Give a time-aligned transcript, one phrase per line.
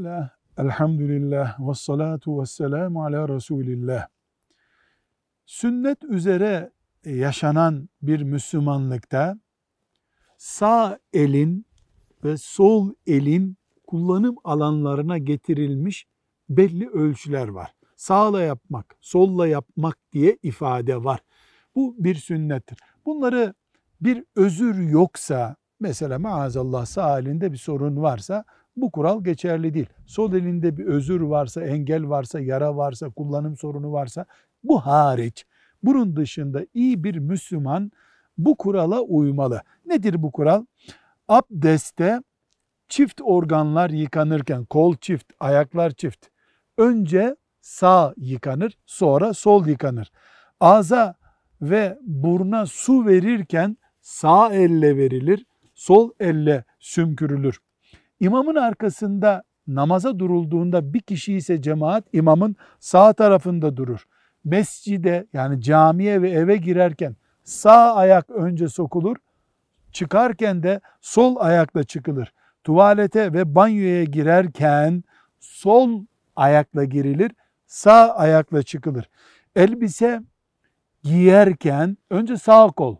[0.00, 4.06] Bismillah, elhamdülillah, ve salatu ve selamu ala Resulillah.
[5.46, 6.72] Sünnet üzere
[7.04, 9.38] yaşanan bir Müslümanlıkta
[10.38, 11.66] sağ elin
[12.24, 16.06] ve sol elin kullanım alanlarına getirilmiş
[16.48, 17.74] belli ölçüler var.
[17.96, 21.20] Sağla yapmak, solla yapmak diye ifade var.
[21.74, 22.78] Bu bir sünnettir.
[23.06, 23.54] Bunları
[24.00, 28.44] bir özür yoksa, mesela maazallah sağ elinde bir sorun varsa
[28.76, 29.88] bu kural geçerli değil.
[30.06, 34.24] Sol elinde bir özür varsa, engel varsa, yara varsa, kullanım sorunu varsa
[34.64, 35.46] bu hariç.
[35.82, 37.92] Bunun dışında iyi bir Müslüman
[38.38, 39.62] bu kurala uymalı.
[39.86, 40.64] Nedir bu kural?
[41.28, 42.22] Abdeste
[42.88, 46.26] çift organlar yıkanırken, kol çift, ayaklar çift.
[46.78, 50.12] Önce sağ yıkanır, sonra sol yıkanır.
[50.60, 51.14] Ağza
[51.62, 55.46] ve buruna su verirken sağ elle verilir,
[55.80, 57.58] sol elle sümkürülür.
[58.20, 64.04] İmamın arkasında namaza durulduğunda bir kişi ise cemaat imamın sağ tarafında durur.
[64.44, 69.16] Mescide yani camiye ve eve girerken sağ ayak önce sokulur,
[69.92, 72.32] çıkarken de sol ayakla çıkılır.
[72.64, 75.04] Tuvalete ve banyoya girerken
[75.40, 76.04] sol
[76.36, 77.32] ayakla girilir,
[77.66, 79.10] sağ ayakla çıkılır.
[79.56, 80.22] Elbise
[81.02, 82.96] giyerken önce sağ kol,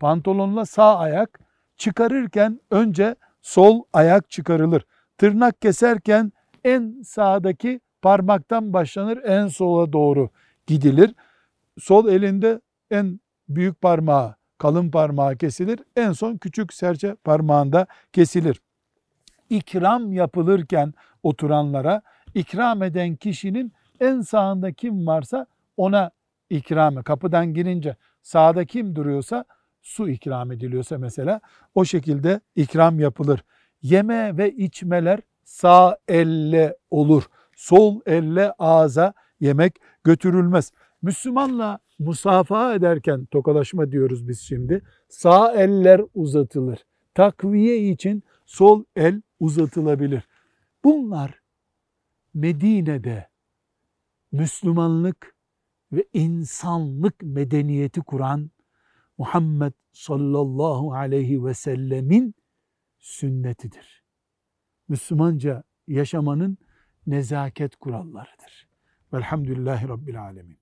[0.00, 1.47] pantolonla sağ ayak,
[1.78, 4.86] çıkarırken önce sol ayak çıkarılır.
[5.18, 6.32] Tırnak keserken
[6.64, 10.30] en sağdaki parmaktan başlanır, en sola doğru
[10.66, 11.14] gidilir.
[11.78, 15.80] Sol elinde en büyük parmağı, kalın parmağı kesilir.
[15.96, 18.60] En son küçük serçe parmağında kesilir.
[19.50, 22.02] İkram yapılırken oturanlara
[22.34, 26.10] ikram eden kişinin en sağında kim varsa ona
[26.50, 27.04] ikramı.
[27.04, 29.44] Kapıdan girince sağda kim duruyorsa
[29.88, 31.40] su ikram ediliyorsa mesela
[31.74, 33.44] o şekilde ikram yapılır.
[33.82, 37.22] Yeme ve içmeler sağ elle olur.
[37.56, 40.72] Sol elle ağza yemek götürülmez.
[41.02, 44.82] Müslümanla musafaha ederken tokalaşma diyoruz biz şimdi.
[45.08, 46.78] Sağ eller uzatılır.
[47.14, 50.28] Takviye için sol el uzatılabilir.
[50.84, 51.40] Bunlar
[52.34, 53.28] Medine'de
[54.32, 55.34] Müslümanlık
[55.92, 58.50] ve insanlık medeniyeti kuran
[59.18, 62.34] Muhammed sallallahu aleyhi ve sellemin
[62.98, 64.04] sünnetidir.
[64.88, 66.58] Müslümanca yaşamanın
[67.06, 68.68] nezaket kurallarıdır.
[69.12, 70.58] Velhamdülillahi Rabbil Alemin.